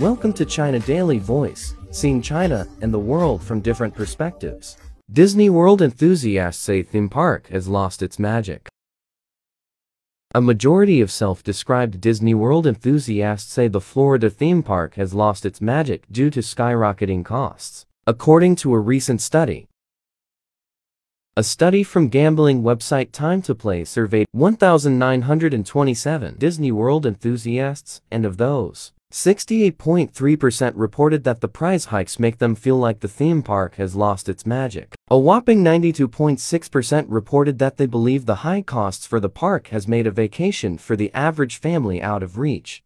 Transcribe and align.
Welcome 0.00 0.32
to 0.34 0.44
China 0.44 0.78
Daily 0.78 1.18
Voice, 1.18 1.74
seeing 1.90 2.22
China 2.22 2.68
and 2.82 2.94
the 2.94 2.98
world 3.00 3.42
from 3.42 3.60
different 3.60 3.96
perspectives. 3.96 4.76
Disney 5.10 5.50
World 5.50 5.82
enthusiasts 5.82 6.62
say 6.62 6.84
theme 6.84 7.08
park 7.08 7.48
has 7.48 7.66
lost 7.66 8.00
its 8.00 8.16
magic. 8.16 8.68
A 10.36 10.40
majority 10.40 11.00
of 11.00 11.10
self-described 11.10 12.00
Disney 12.00 12.32
World 12.32 12.64
enthusiasts 12.64 13.52
say 13.52 13.66
the 13.66 13.80
Florida 13.80 14.30
theme 14.30 14.62
park 14.62 14.94
has 14.94 15.14
lost 15.14 15.44
its 15.44 15.60
magic 15.60 16.04
due 16.12 16.30
to 16.30 16.38
skyrocketing 16.38 17.24
costs, 17.24 17.84
according 18.06 18.54
to 18.54 18.74
a 18.74 18.78
recent 18.78 19.20
study. 19.20 19.66
A 21.36 21.42
study 21.42 21.82
from 21.82 22.06
gambling 22.06 22.62
website 22.62 23.10
Time2play 23.10 23.84
surveyed 23.84 24.26
1,927 24.30 26.36
Disney 26.38 26.70
World 26.70 27.04
enthusiasts, 27.04 28.00
and 28.12 28.24
of 28.24 28.36
those, 28.36 28.92
68.3% 29.12 30.72
reported 30.74 31.24
that 31.24 31.40
the 31.40 31.48
price 31.48 31.86
hikes 31.86 32.18
make 32.18 32.38
them 32.38 32.54
feel 32.54 32.76
like 32.76 33.00
the 33.00 33.08
theme 33.08 33.42
park 33.42 33.76
has 33.76 33.96
lost 33.96 34.28
its 34.28 34.44
magic. 34.44 34.94
A 35.08 35.18
whopping 35.18 35.64
92.6% 35.64 37.06
reported 37.08 37.58
that 37.58 37.78
they 37.78 37.86
believe 37.86 38.26
the 38.26 38.36
high 38.36 38.60
costs 38.60 39.06
for 39.06 39.18
the 39.18 39.30
park 39.30 39.68
has 39.68 39.88
made 39.88 40.06
a 40.06 40.10
vacation 40.10 40.76
for 40.76 40.94
the 40.94 41.10
average 41.14 41.56
family 41.56 42.02
out 42.02 42.22
of 42.22 42.36
reach. 42.36 42.82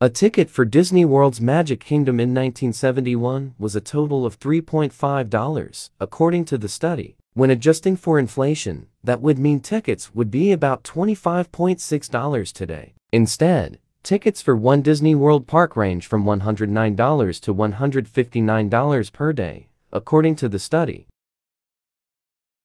A 0.00 0.10
ticket 0.10 0.50
for 0.50 0.64
Disney 0.64 1.04
World's 1.04 1.40
Magic 1.40 1.80
Kingdom 1.80 2.20
in 2.20 2.30
1971 2.30 3.54
was 3.58 3.74
a 3.76 3.80
total 3.80 4.26
of 4.26 4.38
$3.5, 4.38 5.90
according 6.00 6.44
to 6.46 6.58
the 6.58 6.68
study. 6.68 7.16
When 7.32 7.50
adjusting 7.50 7.96
for 7.96 8.18
inflation, 8.18 8.86
that 9.04 9.20
would 9.20 9.38
mean 9.38 9.60
tickets 9.60 10.14
would 10.14 10.30
be 10.30 10.52
about 10.52 10.84
$25.6 10.84 12.52
today. 12.52 12.94
Instead, 13.12 13.78
tickets 14.06 14.40
for 14.40 14.54
one 14.54 14.82
Disney 14.82 15.16
World 15.16 15.48
park 15.48 15.76
range 15.76 16.06
from 16.06 16.22
$109 16.24 17.40
to 17.40 17.52
$159 17.52 19.12
per 19.12 19.32
day, 19.32 19.66
according 19.92 20.36
to 20.36 20.48
the 20.48 20.60
study. 20.60 21.08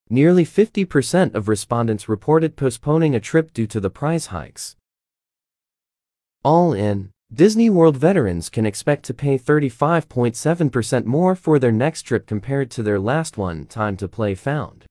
Nearly 0.08 0.46
50% 0.46 1.34
of 1.34 1.48
respondents 1.48 2.08
reported 2.08 2.56
postponing 2.56 3.16
a 3.16 3.20
trip 3.20 3.54
due 3.54 3.66
to 3.66 3.80
the 3.80 3.90
price 3.90 4.28
hikes. 4.28 4.76
All 6.44 6.74
in, 6.74 7.10
Disney 7.34 7.72
World 7.72 7.98
veterans 7.98 8.48
can 8.48 8.68
expect 8.68 9.04
to 9.06 9.14
pay 9.16 9.40
35.7% 9.40 11.06
more 11.06 11.34
for 11.34 11.58
their 11.58 11.72
next 11.72 12.04
trip 12.04 12.28
compared 12.28 12.70
to 12.70 12.84
their 12.84 13.00
last 13.00 13.36
one, 13.40 13.66
Time2play 13.66 14.38
found. 14.38 14.86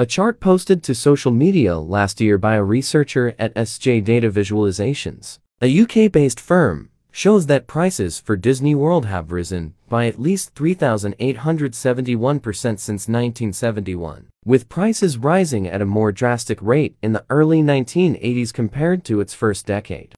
A 0.00 0.06
chart 0.06 0.38
posted 0.38 0.84
to 0.84 0.94
social 0.94 1.32
media 1.32 1.76
last 1.76 2.20
year 2.20 2.38
by 2.38 2.54
a 2.54 2.62
researcher 2.62 3.34
at 3.36 3.52
SJ 3.56 4.04
Data 4.04 4.30
Visualizations, 4.30 5.40
a 5.60 5.80
UK-based 5.80 6.38
firm, 6.38 6.90
shows 7.10 7.46
that 7.46 7.66
prices 7.66 8.20
for 8.20 8.36
Disney 8.36 8.76
World 8.76 9.06
have 9.06 9.32
risen 9.32 9.74
by 9.88 10.06
at 10.06 10.20
least 10.20 10.54
3,871% 10.54 12.52
since 12.52 13.08
1971, 13.08 14.28
with 14.44 14.68
prices 14.68 15.18
rising 15.18 15.66
at 15.66 15.82
a 15.82 15.84
more 15.84 16.12
drastic 16.12 16.62
rate 16.62 16.96
in 17.02 17.12
the 17.12 17.24
early 17.28 17.60
1980s 17.60 18.52
compared 18.52 19.02
to 19.02 19.20
its 19.20 19.34
first 19.34 19.66
decade. 19.66 20.14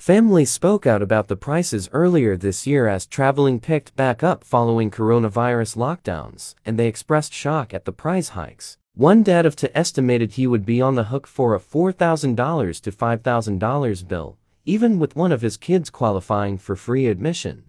Families 0.00 0.50
spoke 0.50 0.86
out 0.86 1.02
about 1.02 1.28
the 1.28 1.36
prices 1.36 1.90
earlier 1.92 2.34
this 2.34 2.66
year 2.66 2.88
as 2.88 3.04
traveling 3.04 3.60
picked 3.60 3.94
back 3.96 4.22
up 4.22 4.42
following 4.44 4.90
coronavirus 4.90 5.76
lockdowns, 5.76 6.54
and 6.64 6.78
they 6.78 6.88
expressed 6.88 7.34
shock 7.34 7.74
at 7.74 7.84
the 7.84 7.92
price 7.92 8.30
hikes. 8.30 8.78
One 8.94 9.22
dad 9.22 9.44
of 9.44 9.56
two 9.56 9.68
estimated 9.74 10.32
he 10.32 10.46
would 10.46 10.64
be 10.64 10.80
on 10.80 10.94
the 10.94 11.12
hook 11.12 11.26
for 11.26 11.54
a 11.54 11.60
$4,000 11.60 12.80
to 12.80 12.90
$5,000 12.90 14.08
bill, 14.08 14.38
even 14.64 14.98
with 14.98 15.16
one 15.16 15.32
of 15.32 15.42
his 15.42 15.58
kids 15.58 15.90
qualifying 15.90 16.56
for 16.56 16.76
free 16.76 17.06
admission. 17.06 17.64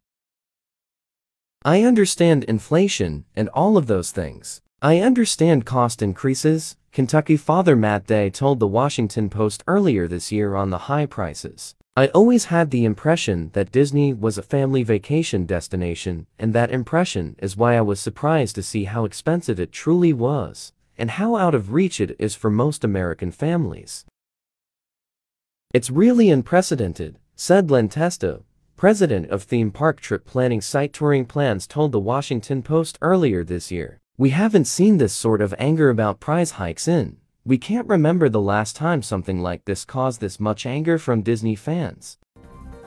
I 1.66 1.84
understand 1.84 2.46
inflation 2.46 3.26
and 3.36 3.50
all 3.50 3.76
of 3.76 3.88
those 3.88 4.12
things. 4.12 4.62
I 4.82 5.00
understand 5.00 5.66
cost 5.66 6.02
increases, 6.02 6.78
Kentucky 6.94 7.36
father 7.36 7.76
Matt 7.76 8.08
Day 8.08 8.30
told 8.30 8.62
the 8.62 8.68
Washington 8.68 9.30
Post 9.30 9.66
earlier 9.68 10.08
this 10.08 10.32
year 10.32 10.56
on 10.56 10.70
the 10.70 10.88
high 10.88 11.06
prices. 11.06 11.76
I 11.98 12.08
always 12.08 12.46
had 12.46 12.72
the 12.72 12.86
impression 12.86 13.50
that 13.52 13.72
Disney 13.72 14.14
was 14.14 14.38
a 14.38 14.44
family 14.44 14.82
vacation 14.82 15.46
destination, 15.46 16.26
and 16.40 16.54
that 16.54 16.72
impression 16.72 17.36
is 17.40 17.58
why 17.58 17.76
I 17.76 17.82
was 17.82 18.00
surprised 18.00 18.56
to 18.56 18.64
see 18.64 18.86
how 18.86 19.04
expensive 19.04 19.60
it 19.60 19.74
truly 19.74 20.14
was, 20.14 20.72
and 20.98 21.12
how 21.12 21.36
out 21.36 21.54
of 21.54 21.74
reach 21.74 22.00
it 22.00 22.16
is 22.18 22.34
for 22.34 22.50
most 22.50 22.86
American 22.86 23.30
families. 23.30 24.06
It's 25.74 25.90
really 25.90 26.30
unprecedented, 26.30 27.20
said 27.36 27.70
Len 27.70 27.90
Testa, 27.90 28.44
president 28.78 29.30
of 29.30 29.44
theme 29.44 29.70
park 29.70 30.00
trip 30.00 30.26
planning 30.26 30.62
site 30.62 30.94
Touring 30.94 31.26
Plans 31.26 31.68
told 31.68 31.92
the 31.92 32.00
Washington 32.00 32.64
Post 32.64 32.98
earlier 33.02 33.44
this 33.44 33.70
year. 33.70 34.00
We 34.18 34.30
haven't 34.30 34.66
seen 34.66 34.98
this 34.98 35.14
sort 35.14 35.42
of 35.42 35.54
anger 35.58 35.90
about 35.90 36.22
price 36.22 36.52
hikes 36.52 36.88
in 36.88 37.18
we 37.44 37.58
can't 37.58 37.88
remember 37.88 38.30
the 38.30 38.40
last 38.40 38.76
time 38.76 39.02
something 39.02 39.42
like 39.42 39.66
this 39.66 39.84
caused 39.84 40.22
this 40.22 40.40
much 40.40 40.68
anger 40.68 41.00
from 41.00 41.24
Disney 41.24 41.56
fans. 41.56 42.18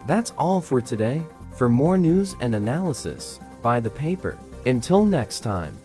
That's 0.06 0.32
all 0.38 0.60
for 0.60 0.80
today. 0.80 1.22
For 1.56 1.68
more 1.68 1.98
news 1.98 2.36
and 2.40 2.54
analysis, 2.54 3.40
buy 3.62 3.80
the 3.80 3.90
paper. 3.90 4.38
Until 4.64 5.04
next 5.04 5.40
time. 5.40 5.76